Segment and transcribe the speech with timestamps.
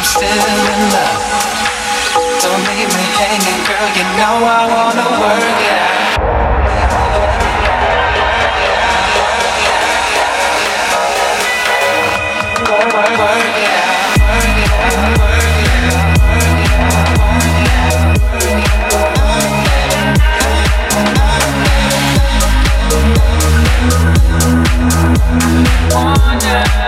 [0.00, 1.20] I'm still in love.
[2.40, 3.84] Don't leave me hanging, girl.
[3.92, 6.16] You know I wanna work it out.
[12.64, 16.80] Work, work, work it out, work it out, work it out, work it
[17.76, 18.80] out, work it out.
[25.92, 26.79] Wonder.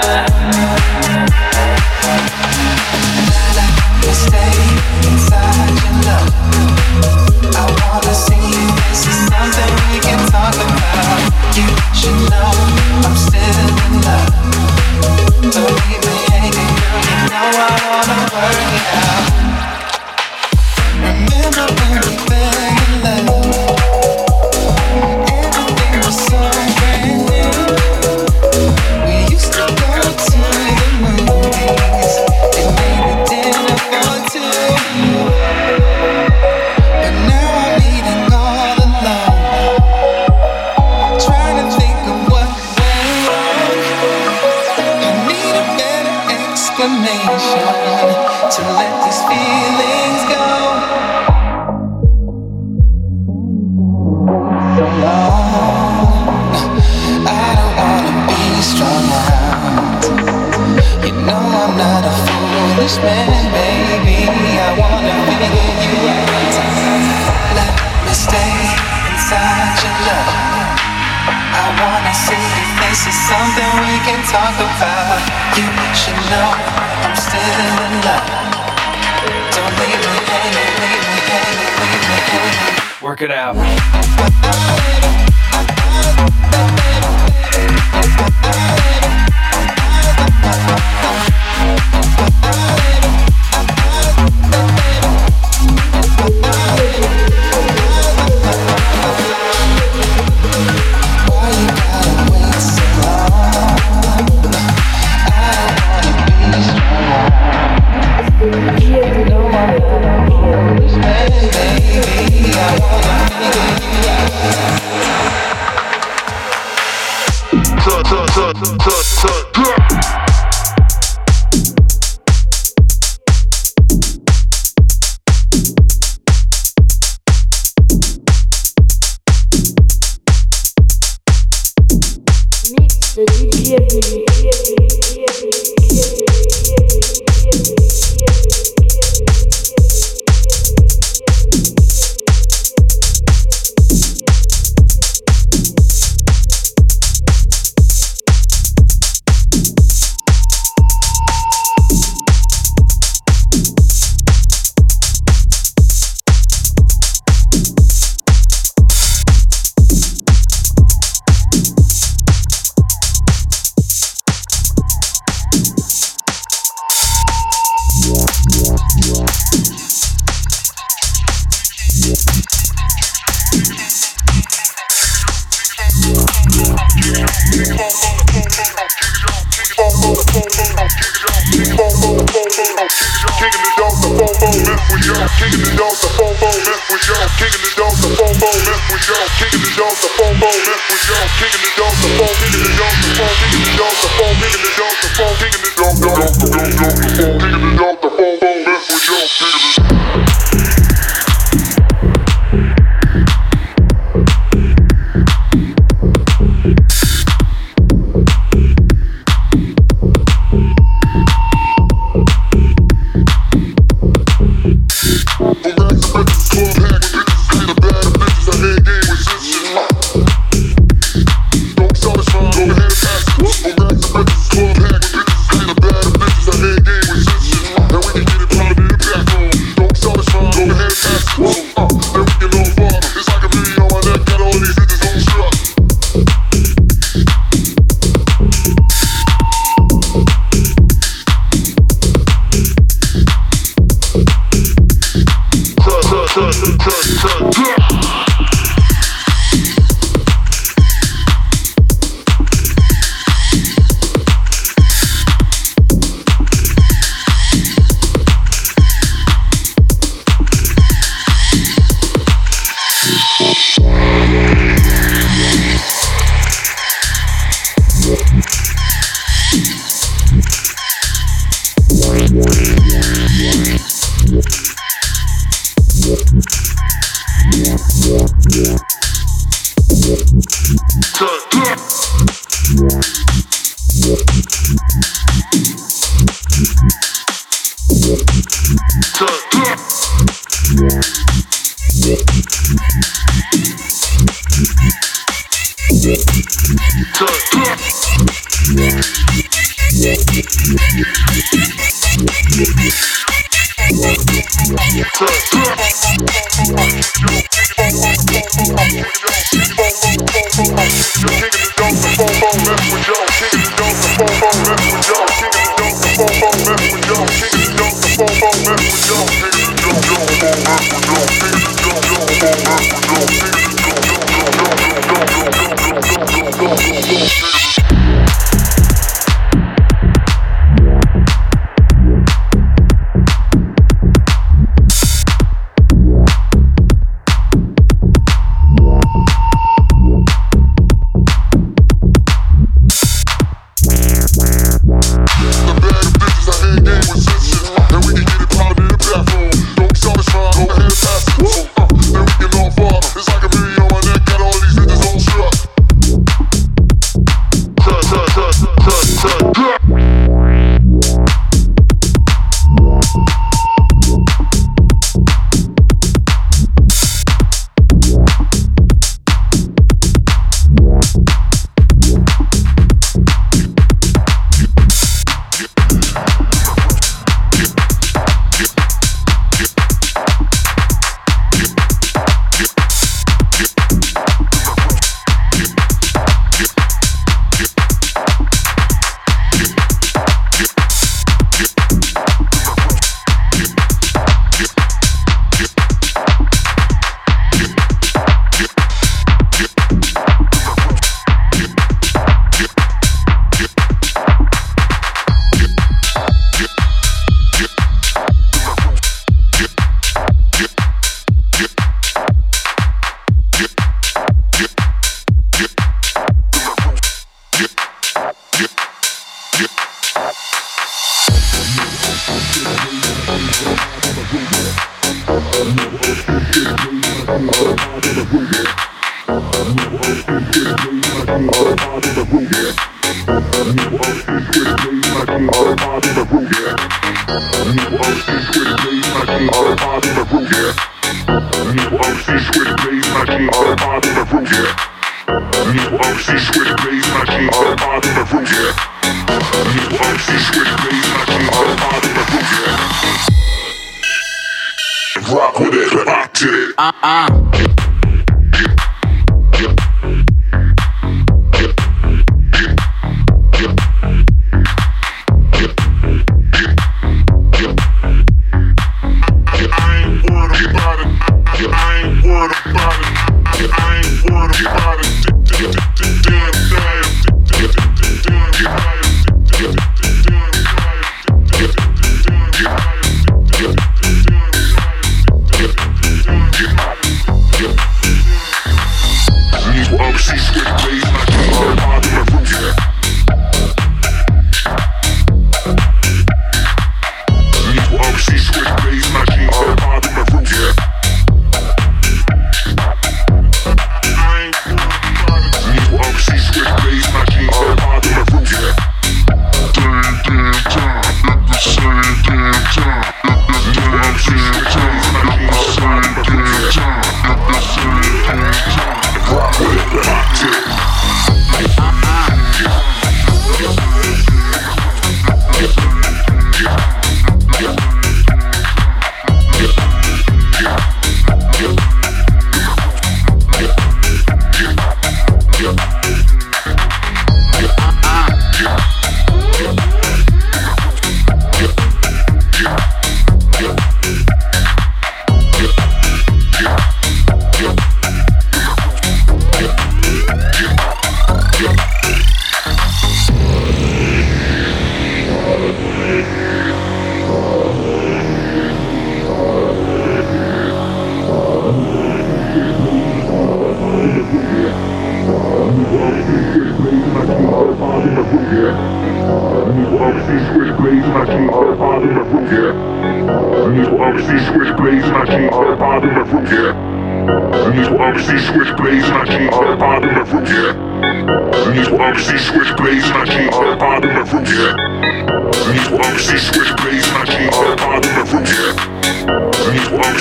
[18.42, 19.32] burn out.
[20.98, 21.66] Remember
[22.28, 22.51] when.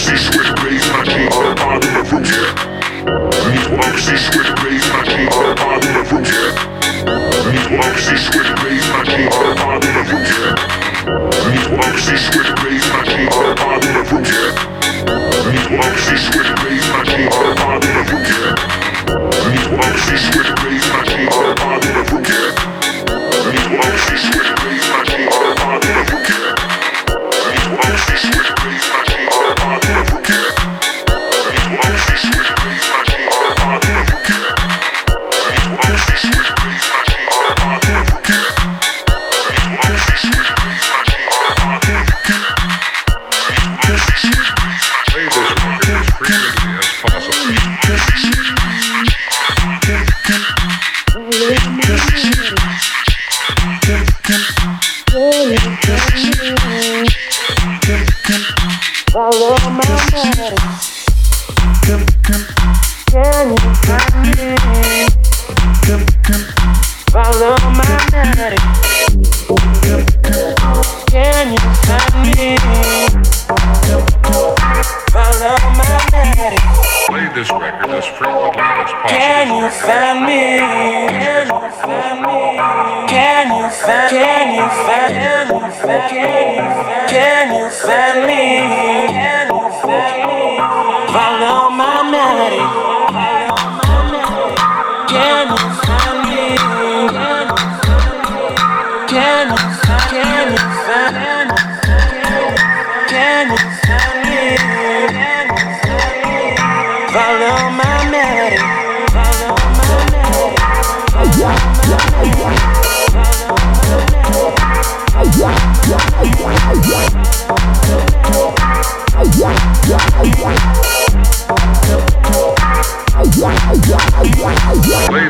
[0.01, 2.11] switch pays, I can't all part of
[3.51, 5.77] New democracy, switch pays, and I can't of my
[6.09, 6.31] roots.
[6.31, 6.49] Yeah.
[7.51, 9.29] New democracy, switch pays, and I can't
[9.61, 10.31] my roots.
[10.31, 10.57] Yeah.
[11.51, 13.29] New democracy, switch pays, and I can't
[13.61, 13.77] my
[14.09, 14.31] roots.
[14.31, 14.57] Yeah.
[15.45, 17.73] New democracy, switch pays, and I can't my
[18.09, 18.31] roots.
[18.31, 18.57] Yeah.
[19.51, 20.70] New democracy, switch.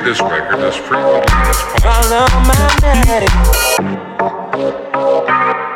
[0.04, 1.28] this record as frequently.
[1.82, 2.62] Follow my.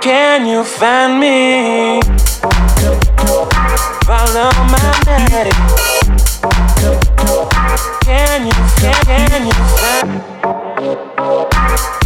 [0.02, 2.00] Can you find me?
[4.06, 5.52] Follow my daddy.
[8.06, 10.08] Can you, can, can you find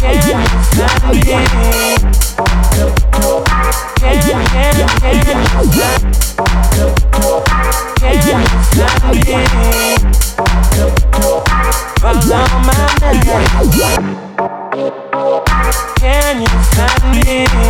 [0.00, 0.34] Can you
[0.76, 1.20] find me?
[4.00, 5.20] Can, can, can you find
[8.00, 8.36] Can you
[9.24, 9.89] find me?
[12.12, 12.90] follow my?
[15.96, 17.69] Can you find me?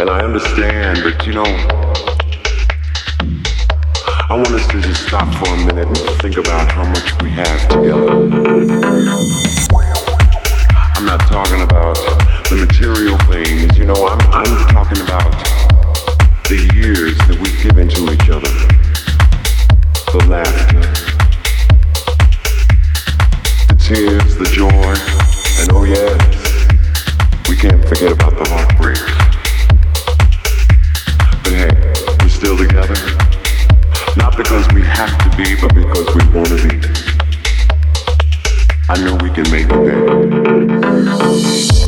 [0.00, 1.44] And I understand, but you know,
[4.28, 7.30] I want us to just stop for a minute and think about how much we
[7.30, 8.10] have together.
[10.96, 11.94] I'm not talking about
[12.50, 15.30] the material things, you know, I'm, I'm talking about
[16.48, 18.50] the years that we've given to each other,
[20.10, 20.80] the laughter,
[23.68, 24.94] the tears, the joy,
[25.62, 29.23] and oh yes, we can't forget about the heartbreaks.
[32.44, 32.94] still together.
[34.18, 36.76] Not because we have to be, but because we want to be.
[38.86, 40.80] I know we can make it.
[40.82, 41.83] Better.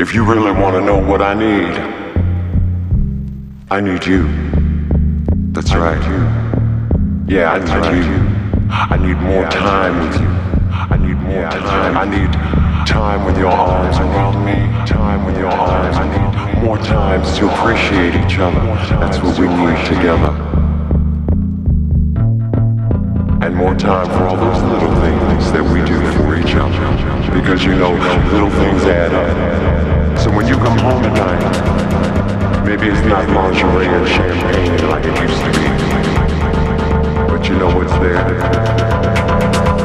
[0.00, 1.76] If you really want to know what I need,
[3.70, 4.22] I need you.
[5.52, 6.02] That's I right.
[6.08, 7.36] you.
[7.36, 8.08] Yeah, I That's need right.
[8.08, 8.66] you.
[8.70, 10.26] I need more yeah, time with you.
[10.72, 11.98] I need more yeah, time.
[11.98, 12.32] I need
[12.88, 14.54] time with your arms around me.
[14.86, 15.94] Time with your arms.
[15.98, 18.64] I need more times to appreciate each other.
[19.00, 20.32] That's what we need together.
[23.44, 27.34] And more time for all those little things that we do for each other.
[27.38, 27.92] Because you know,
[28.32, 29.89] little things add up.
[30.40, 35.50] When you come home tonight, maybe it's not lingerie and champagne like it used to
[35.52, 35.68] be.
[37.28, 38.24] But you know what's there?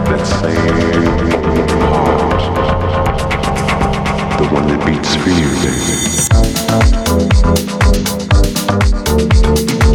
[0.07, 0.55] That same
[1.91, 2.41] heart.
[4.39, 5.49] The one that beats for you,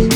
[0.05, 0.10] baby.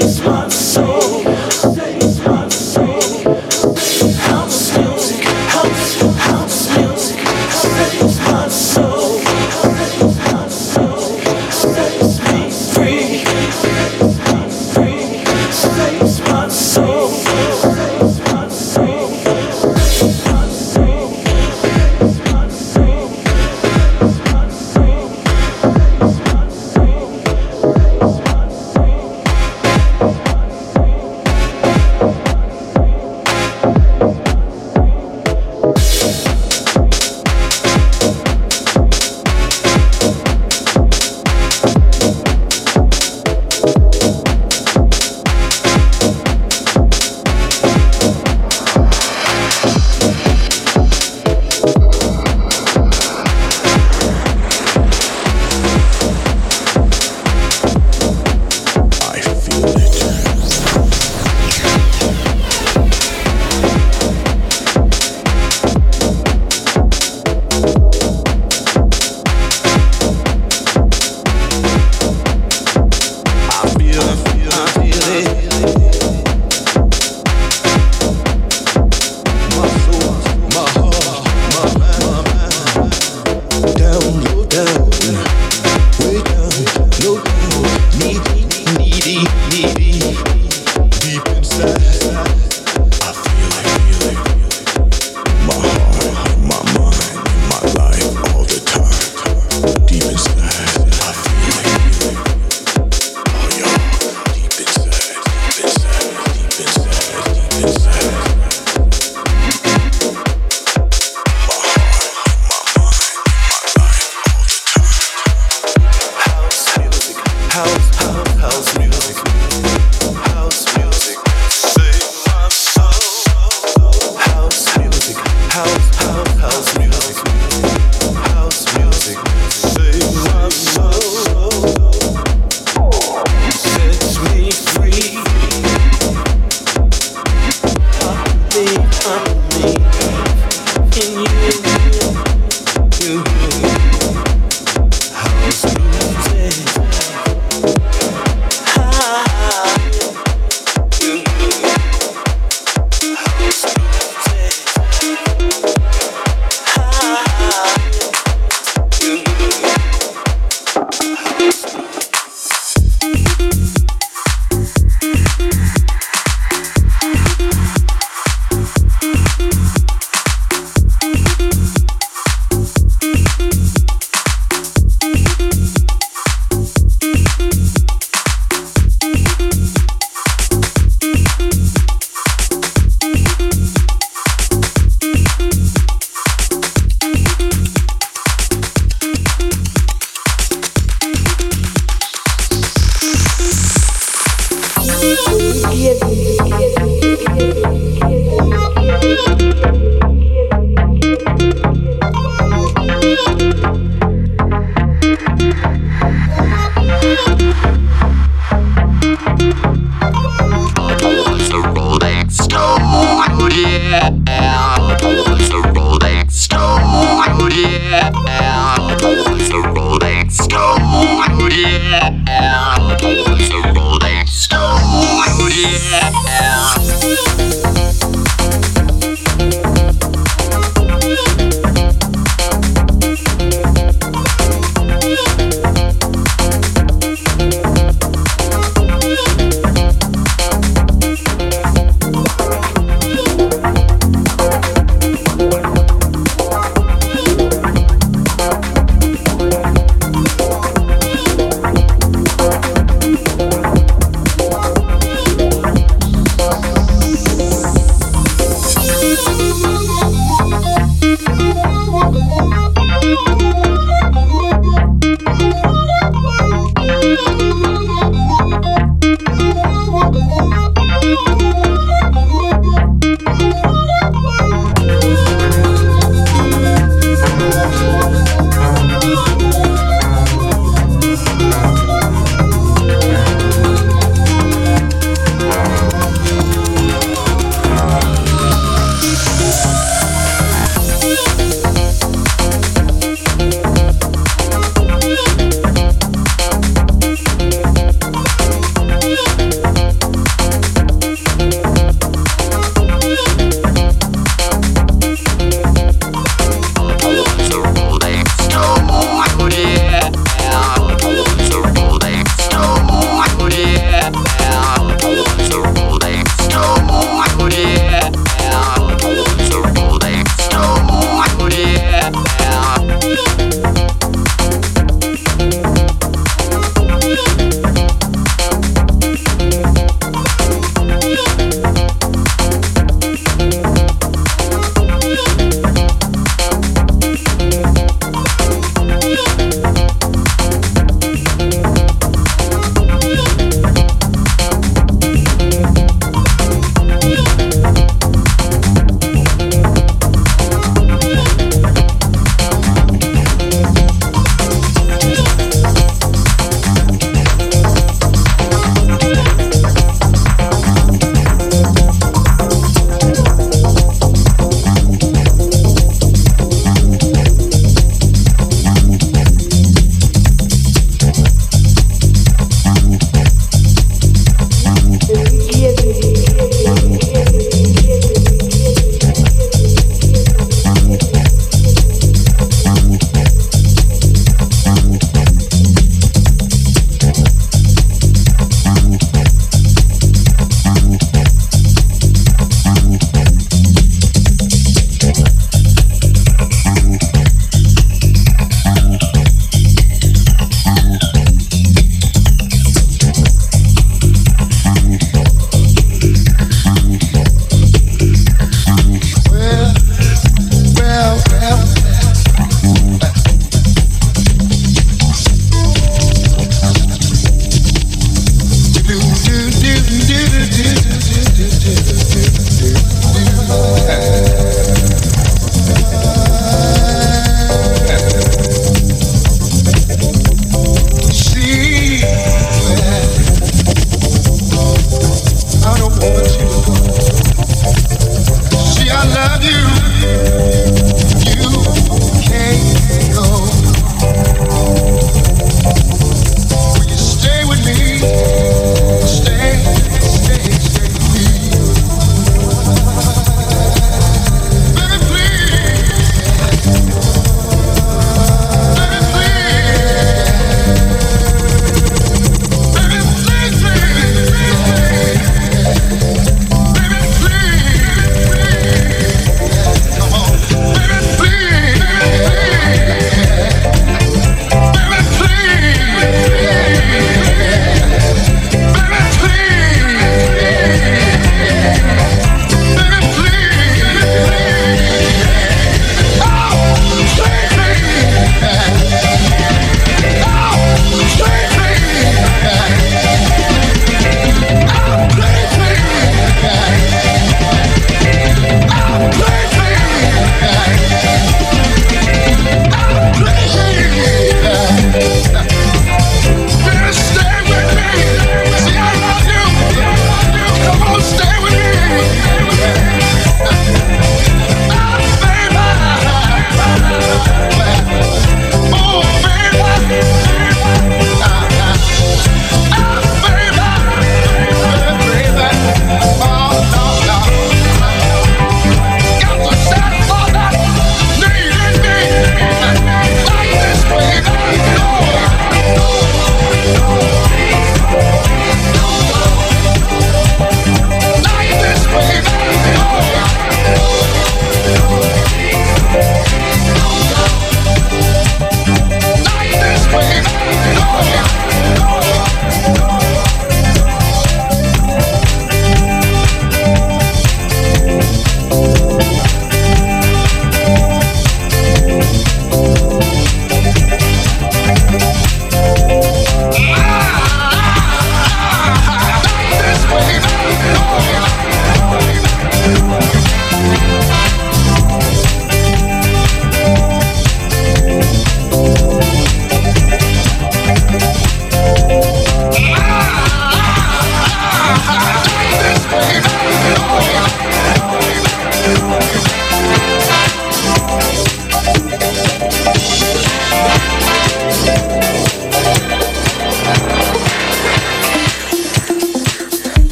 [0.00, 0.39] Christmas.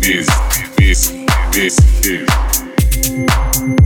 [0.00, 0.26] get
[0.76, 1.10] this,
[1.52, 3.81] this, this,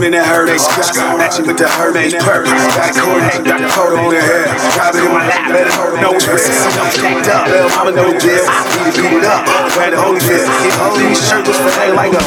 [0.00, 2.48] her, in that hurt, they scratch matching with the they purse.
[2.74, 4.44] Got a coordinate, got the photo on her hair.
[4.74, 5.72] Drop it in my lap, it.
[5.74, 6.66] hurt, no stress.
[6.66, 8.42] I'm stacked up, little mama the deal.
[8.42, 10.46] Need to beat it up, wear the holy fist.
[10.46, 12.18] Get holy, these shirts just for like a.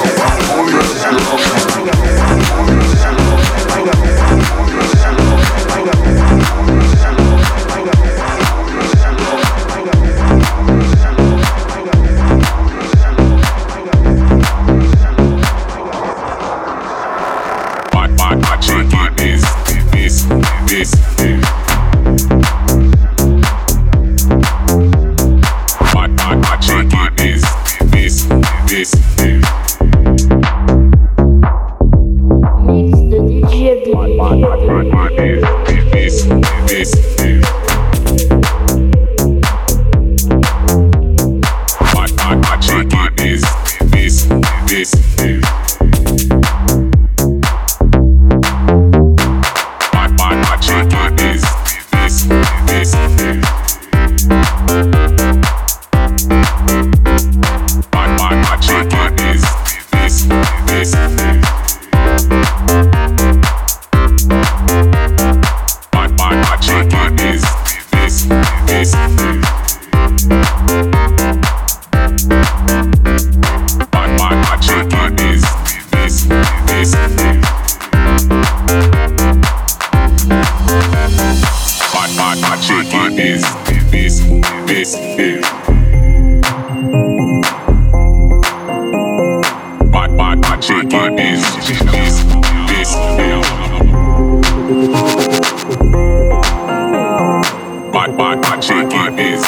[94.68, 94.74] My,
[98.12, 99.40] my, my chick get this,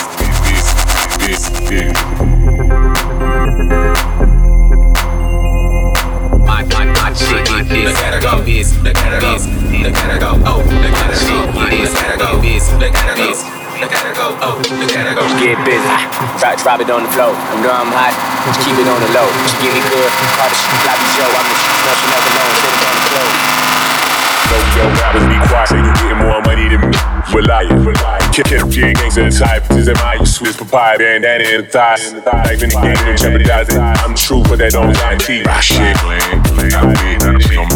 [0.47, 0.71] this,
[1.19, 1.91] this, this.
[7.99, 8.39] Gotta go.
[8.47, 8.63] They
[8.95, 9.35] gotta go,
[9.67, 12.39] they gotta go, oh, they gotta shit get this, gotta go.
[12.39, 13.35] This, they gotta go,
[13.75, 15.27] they go, oh, they gotta go.
[15.35, 15.83] Get busy,
[16.39, 17.35] drop, drop it on the floor.
[17.35, 18.15] I know I'm hot,
[18.47, 19.27] just keep it on the low.
[19.51, 21.27] She give me good, call the sloppy show.
[21.27, 23.48] I'm the shit, no, she never known, sit it on the floor.
[24.49, 26.97] Yo, yo, rappers be quiet, say you getting more money than me.
[27.33, 27.69] We're lying.
[28.33, 29.67] Kick it, G gangsta type.
[29.67, 32.13] This is my Swiss papaya bandana in the thighs.
[32.13, 33.77] Life in the game, don't jeopardize it.
[33.77, 35.43] I'm the truth, but that don't guarantee.
[35.61, 35.97] Shit.
[35.97, 37.69] Clean, clean, I wait, none of them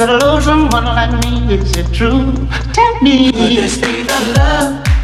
[0.00, 1.52] Could lose someone like me?
[1.52, 2.32] Is it true?
[2.72, 3.30] Tell me.
[3.30, 4.99] Could this be the love?